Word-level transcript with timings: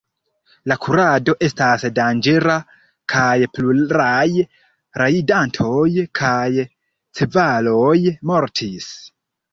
La 0.69 0.75
kurado 0.85 1.35
estas 1.47 1.83
danĝera 1.99 2.55
kaj 3.13 3.35
pluraj 3.57 4.25
rajdantoj 5.03 5.85
kaj 6.23 6.49
ĉevaloj 7.21 7.95
mortis. 8.33 8.93